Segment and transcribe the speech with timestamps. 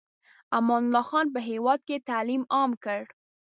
[0.57, 3.01] امان الله خان په هېواد کې تعلیم عام کړ.